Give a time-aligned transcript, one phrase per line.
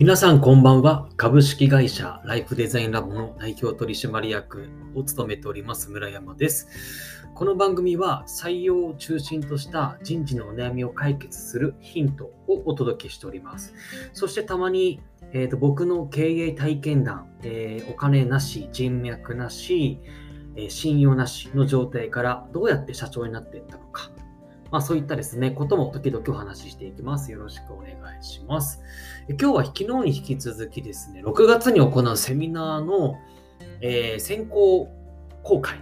[0.00, 1.08] 皆さんこんばんは。
[1.16, 6.66] 株式会社ライフデザインラボの代表取締役を務めております村山です。
[7.32, 13.72] この番組は採用を中心とした人事のお悩みを解決するヒントをお届けしております。
[14.12, 15.00] そしてたまに、
[15.32, 20.00] えーと、僕の経営体験談、えー、お金なし、人脈なし、
[20.56, 24.10] え、信用なしの状態からどうやって社長になっていったのか、
[24.74, 27.30] まあ、そういったですね、ことも時々お話ししていきます。
[27.30, 28.80] よろしくお願いします。
[29.28, 33.14] 今日は昨日に引き続きですね、6月に行うセミナーの、
[33.80, 34.88] えー、先行
[35.44, 35.78] 公開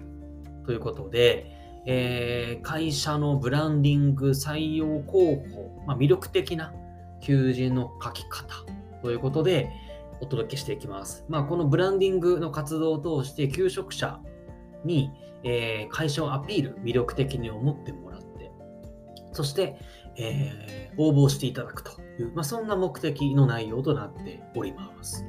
[0.67, 1.47] ということで、
[1.87, 6.75] えー、会社のブランディング採用候補、まあ、魅力的な
[7.23, 8.45] 求人の書き方
[9.01, 9.71] ということで
[10.21, 11.25] お届けしていきます。
[11.31, 14.21] まあ、このブランディングの活動を通して求職者
[14.85, 15.11] に、
[15.45, 18.12] えー、会社をアピール、魅力的に思ってもらって、
[19.33, 19.77] そして、
[20.17, 25.25] えー、応募していただくという、まあ、そんな目的の内容となっております。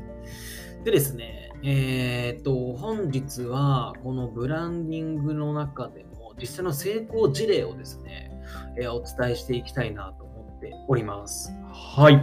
[0.83, 8.31] でですね、えっ、ー、と、本日はこのブランディングの中でも実際の成功事例をですね、
[8.77, 11.53] えー、お伝えしていきたいなと思っております。
[11.71, 12.21] はい。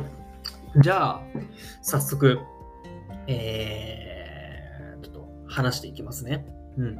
[0.76, 1.22] じゃあ、
[1.80, 2.38] 早速、
[3.26, 6.44] えー、ちょっと話していきますね。
[6.76, 6.98] うん。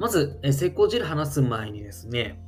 [0.00, 2.40] まず、成功事例話す前にですね、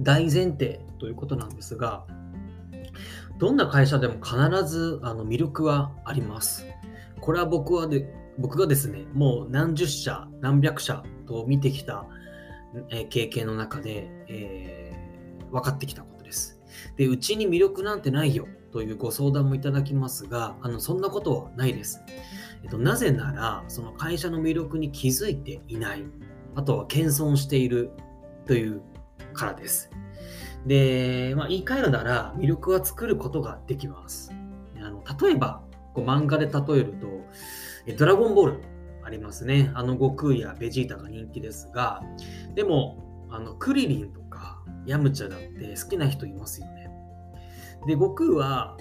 [0.00, 2.04] 大前提ということなんですが、
[3.38, 6.66] どんな会社でも必ずあの魅力はあります。
[7.20, 12.06] これは僕はで僕がですね、もう何十社、何百社と見てきた、
[13.10, 16.58] 経験の中で、えー、分かってきたことです。
[16.96, 22.02] で、うちに魅力なんてないよというご相談もいただきますが、あのそんなことはないです。
[22.62, 26.04] えっと、なぜなら、その会社の魅力に気づいていない、
[26.54, 27.90] あとは謙遜している
[28.46, 28.80] という
[29.32, 29.90] からです。
[30.66, 34.32] で、まあ、言い換えるなら魅力は作ることができます。
[34.76, 35.62] あの例えば、
[35.94, 37.08] こう漫画で例えると
[37.86, 38.60] え、ドラゴンボール
[39.02, 39.70] ありますね。
[39.74, 42.02] あの悟空やベジータが人気ですが、
[42.54, 42.98] でも、
[43.30, 46.90] あのクリリンとかヤムチャだって好きな人いますよね。
[47.86, 48.76] で、悟空は、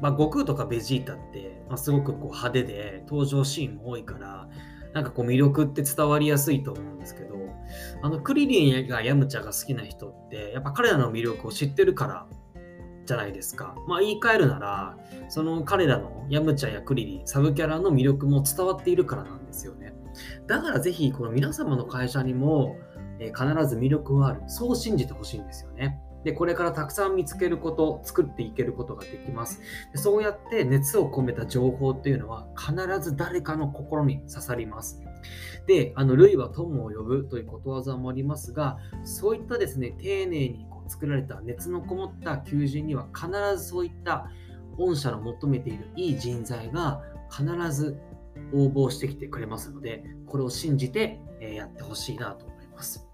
[0.00, 4.48] まあ、悟空とかベジータって、まあ、すごくこう派手で登場シーンも多いから、
[4.92, 7.35] なんかこう魅力って伝わりやすいと思うんですけど、
[8.02, 12.26] あのクリリンがヤムチャが好きな人って、やっぱ彼らの魅力を知ってるから
[13.06, 13.76] じゃないですか。
[13.86, 19.94] まあ言い換えるなら、その彼らのヤムチャやクリリン、サブキャラの魅力も伝わっているからなんですよね。
[20.46, 22.76] だからぜひこの皆様の会社にも、
[23.18, 24.42] えー、必ず魅力はある。
[24.46, 26.00] そう信じてほしいんですよね。
[26.24, 29.60] で、これからたくさん見つけること、作っていけることができます。
[29.92, 35.00] でそうやって熱を込めた情報っていうのは必ず誰かの心に刺さります。
[35.66, 44.30] で、あの、類は友を呼ぶということわざもありますが、そういったですね、丁寧にこう作られた熱のこもった求人には必ずそういった
[44.76, 47.98] 御社の求めているいい人材が必ず
[48.52, 53.06] 応募してきてくれますので、これを信じてやってほしいなと思います。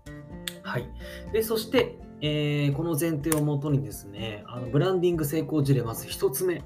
[0.62, 0.88] はい。
[1.32, 6.62] で、そして、えー、この前提をもとにですね、あのブランディング成功事例、まず1つ目。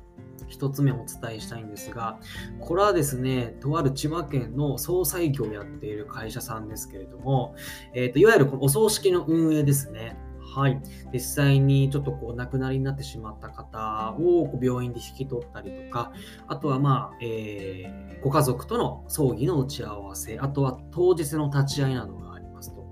[0.49, 2.19] 1つ目お伝えしたいんですが、
[2.61, 7.55] これはですね、とある千葉県の総裁業をやっている会社さんですけれども、
[7.95, 10.17] えーと、いわゆるこのお葬式の運営ですね。
[10.57, 10.81] はい、
[11.13, 16.13] 実際にちょっとこう亡くなりになってしまった方を病院で引き取ったりとか、
[16.47, 22.87] あとはまあ、えー、ご家族との葬儀の打ち合わせ、あとは当日の立ち会いなどがありますと。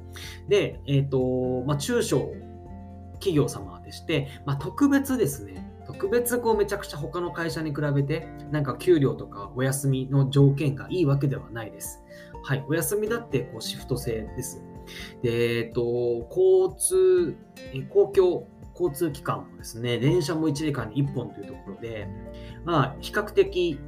[0.48, 2.32] で、えっ、ー、と、まあ、中小
[3.14, 12.02] 企業様でして、まあ、特別ですね、特別こうめちゃくちゃ他の会社に比べて、なんか給料とかお休みの条件がいいわけではないです。
[12.42, 14.62] はい、お休みだってこうシフト制です。
[15.22, 17.36] で、えっと、交通、
[17.88, 22.08] 公共交通機関もですね、電車も1時間に1本というところで、
[22.64, 23.78] まあ、比較的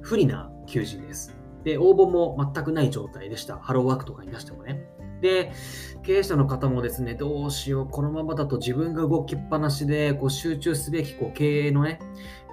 [0.00, 1.36] 不利な求人です。
[1.64, 3.58] で、応募も全くない状態でした。
[3.58, 4.88] ハローワークとかに出してもね。
[5.20, 5.52] で、
[6.02, 11.98] 経営者の方もですね、どうしよう、このままだと自分が動きっぱなしでこう集中すべきこう経営のね、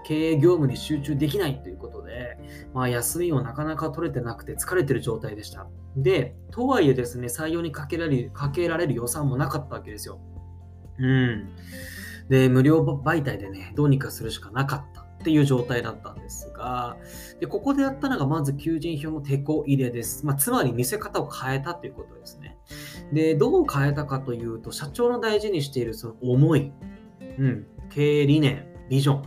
[0.03, 2.37] 経営業務に集中できないということで、
[2.73, 5.67] まあ、休みをなかなか取れてなくて疲れてる状態でした。
[5.95, 10.19] で、とはいえですね、採用にかけられるかけられる予算もなかったわけですよ。
[10.99, 11.49] うん。
[12.29, 15.02] で、無料媒体でね、どうにかするしかなかった。
[15.23, 16.97] っていう状態だったんですが、
[17.39, 20.25] でここでやったのがまず求人票の手こ入れです。
[20.25, 22.57] まあ、つまり見せ方を変えたということですね。
[23.13, 26.73] で、どう変えたかというと、社長の大事にしているその思い、
[27.39, 29.23] うん、経営理念、ビジョン、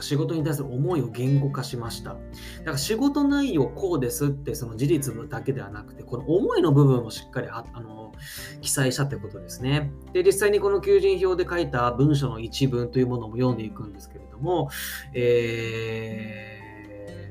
[0.00, 2.10] 仕事に対する思いを言語化しました。
[2.10, 2.16] だ
[2.64, 8.12] から仕事内容こうですってその事実だけではなくて、この思いの部分をしっかりあの
[8.60, 9.92] 記載したってことですね。
[10.12, 14.70] で、実際にこの求人票で書いた文書の一文というものも読んでいくんですけれども、
[15.14, 16.60] え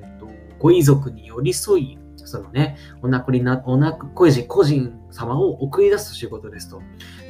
[0.04, 0.30] ー、と
[0.60, 6.82] ご遺族に寄り添い、そのね、お亡くなりな、お亡く、個人、個人様を送り出す仕事ですと。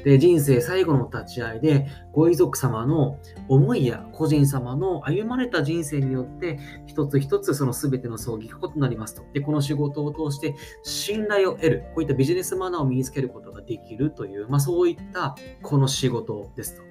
[0.03, 3.17] で、人生最後の立ち会いで、ご遺族様の
[3.47, 9.23] 思いや個人様の歩まれた人生によって、一つ一つその全ての葬儀が異なりますと。
[9.33, 16.90] で、この仕事を通して信頼を得る、こういったビジネスマナーを身につけることができるという、まあそういったこの仕事ですと。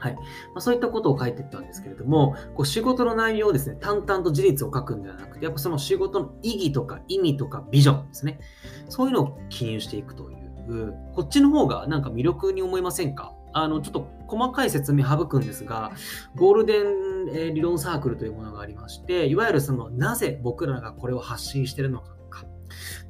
[0.00, 0.14] はい。
[0.14, 0.20] ま
[0.56, 8.40] あ、そういったことを書いていったんですけれども、こう仕事の内容をですね、淡々と事実を書くんではなくて、やっぱその仕事の意義とか意味とかビジョンですね、
[8.88, 13.34] そういうのを記入していくという、こっちの方がなんか魅力に思いませんか？
[13.52, 15.90] あの、ちょっと細かい説明省くんですが、
[16.36, 22.14] ゴールデン理論サークルというものがありまして、いわゆるその、なぜ僕らがこれを発信してるのか。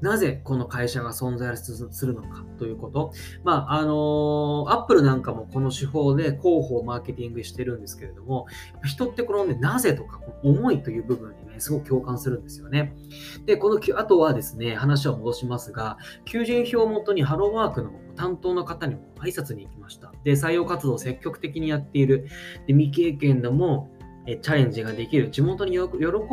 [0.00, 3.12] なぜこの会社が存在するのかということ。
[3.44, 8.46] まあ、あのアップルなんかもこの手法で広報、マーケティングしてるんですけれども、
[8.84, 12.94] 人ってこのね、なぜとか、思いという部分にね、すごく共感するんですよね。
[13.46, 20.12] で、この、あとはですね、話を戻しますが、求人票をもとにハローワークの担当の方にも挨拶に行きました。
[20.24, 22.26] で、採用活動を積極的にやっている。
[22.66, 23.90] で、未経験でも、
[24.26, 25.80] チャレンジができる、地元に喜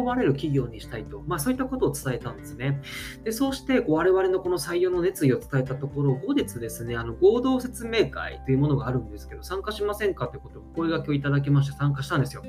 [0.05, 2.81] ばれる企業にしたいと、まあ、そういったことを伝えたんですね。
[3.23, 12.43] でそうして我々のこの採用の熱意を伝えたところ、後日ですね、あの合同説明会というものがあるんですけど、参加しませんかということをお声がけをいただきまして参加したんですよ。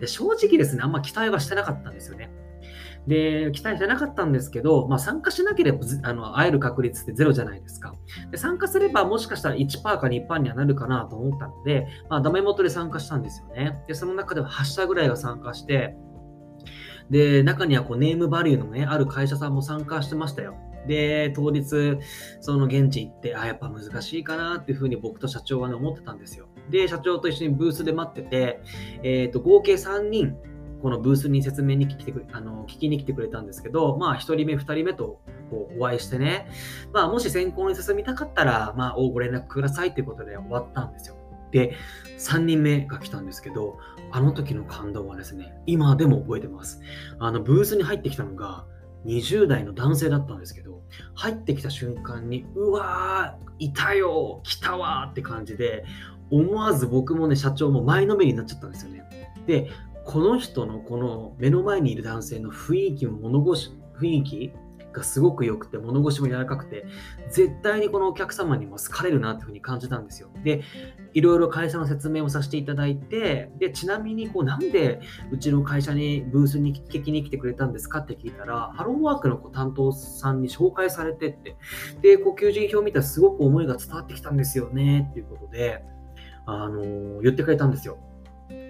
[0.00, 2.30] で正直ですね、あんま期待はしてなかったんですよね。
[3.06, 7.94] で、期待してなかったんですけど、まあ、参加しなければあの会える確率ってゼロじゃないですか。
[8.30, 13.82] で参加すればもしかしたら1%か2%にはなるかなと思ったので、まあ、ダメ元で参加したんですよね。
[13.88, 15.96] で、その中では8社ぐらいが参加して、
[17.10, 20.56] で、中にはこうネームバリューのね、ある会社さんも参加してましたよ。
[20.86, 21.98] で、当日、
[22.40, 26.48] その現地行って、あ、やっぱ難しいかなっていうふうに僕と社長はね、思ってたんですよ。
[26.70, 28.60] で、社長と一緒にブースで待ってて、
[29.02, 30.36] えっ、ー、と、合計3人、
[30.82, 36.48] このブースに説明に来てくれ、あの、聞きに来てくれたんですけど、まあ、1人目、2人目とこうお会いしてね、
[36.92, 41.16] まあ、もし選考に進みたかったら、まあ、ご連絡くださいということで終わったんですよ。
[41.50, 41.74] で、
[42.18, 43.78] 3人目が来たんですけど、
[44.12, 46.80] あの時の感動はですね、今でも覚えてます。
[47.18, 48.66] あの、ブースに入ってきたのが、
[49.06, 50.82] 20代の男性だったんですけど、
[51.14, 55.84] 入ってきた瞬間に、うわー、いたよ、来たわーって感じで、
[56.30, 59.04] 思わず僕もね、社長も前のめりになっちゃったんですよね。
[59.46, 59.70] で、
[60.04, 64.52] この人のこの目の前にいる男性の雰囲気も物腰、雰囲気
[64.92, 66.84] がすごく良くて、物腰も柔らかくて、
[67.30, 70.30] 絶対にこのお客様にも好かれるなっていうふうに感じたんですよ。
[70.42, 70.62] で、
[71.12, 75.00] いろいろ会社の説明をさせていただいて、で、ちなみにこう、なんで
[75.30, 81.56] うちの会社にブースに聞きに来てくれたんですかって聞いたら、ハローワークのこう担当さんに紹介されてって、
[82.02, 85.84] で、こう、求人票を見たらすごく思いが伝わってきたんですよねっていうことで、
[86.46, 87.98] あのー、言ってくれたんですよ。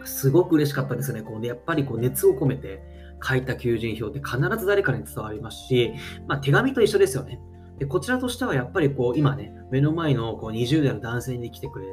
[0.05, 1.23] すごく嬉しかったですね。
[1.23, 2.83] こうねやっぱりこう熱を込めて
[3.23, 5.93] 書いた求人票って必ず誰かに伝わりますし、
[6.27, 7.41] まあ、手紙と一緒ですよね。
[7.79, 11.87] でこちらとしてはやっぱりこう今ね、目の前のこう20代の男性に来てくれ、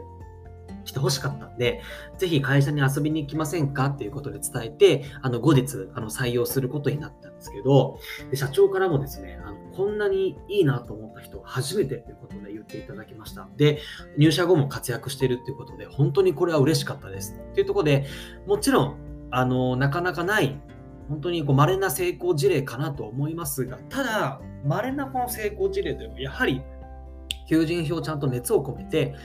[0.87, 1.81] 来てほしかったんで、
[2.17, 7.99] ぜひ会社に遊びに来ませんかっていうことで伝えて、あの後日あの採用することになったんですけど、
[8.31, 13.47] で社長からもですね、あのこんなにいいなと思った人初めてということで言っていただきました。
[13.57, 13.79] で、
[14.17, 17.37] 入社後も活躍しているということで、本当にこれは嬉しかったです。
[17.53, 18.05] というところで、
[18.47, 18.95] もちろん、
[19.29, 20.57] あの、なかなかない、
[21.09, 26.61] 本当にこう稀な成功事例かなと思いますが、ただ、稀なこの成功事例でも、やはり、
[27.47, 29.15] 求人票ちゃんと熱を込めて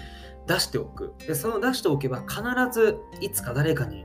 [0.46, 1.14] 出しておく。
[1.26, 4.04] で、その出しておけば、必ずいつか誰かに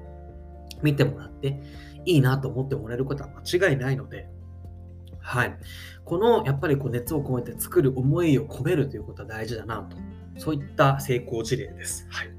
[0.81, 1.61] 見てもらって、
[2.05, 4.29] いいなと思ってもらえることは間違いないので、
[5.19, 5.57] はい。
[6.05, 9.97] このやっぱりこう熱を込めて作る思いを込めるということは大事だなと。
[10.37, 12.07] そういった成功事例です。
[12.09, 12.29] はい。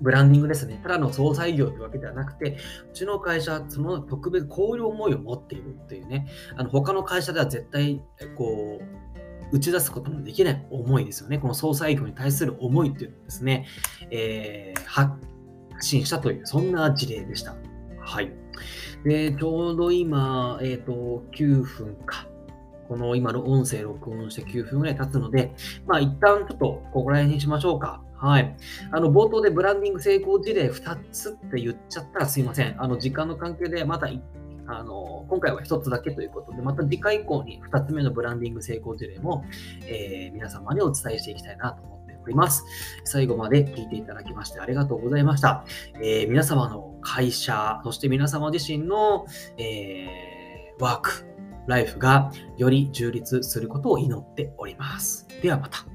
[0.00, 0.80] ブランディングですね。
[0.82, 2.58] ただの総裁業というわけではなくて、
[2.90, 8.02] うちの会社、その特別、こういう思いを持っているっていうね、あの他の会社では絶対、
[8.36, 9.03] こう、
[9.54, 11.38] 打ち出すことのできない思いですよね。
[11.38, 13.66] この総裁業に対する思いっていうのをですね、
[14.10, 15.12] えー、発
[15.80, 17.54] 信したという、そんな事例でした。
[18.00, 18.32] はい。
[19.04, 22.26] で、ちょうど今、えっ、ー、と、9分か。
[22.88, 25.54] この今の音声録音して9分ぐらい経つので、
[25.86, 28.02] まあ一旦ちょっとここら辺にしましょうか。
[28.16, 28.56] はい。
[28.90, 32.74] あの、冒頭でブランディング成功事例2つって言っちゃったらすいません。
[32.82, 34.08] あの、時間の関係でまた
[34.66, 39.44] あの今回は1つだけということで、また次回以降に2つ目のブランディング成功事例も、
[39.86, 42.64] えー、皆様にお伝えしていきたいなと思っております。
[43.04, 45.64] 最後まで聞いていただきましてありがとうございました。
[45.96, 49.26] えー、皆様の会社、そして皆様自身の、
[49.58, 51.26] えー、ワーク、
[51.66, 55.26] ライフがより充実することを祈っております。
[55.42, 55.86] ではまた。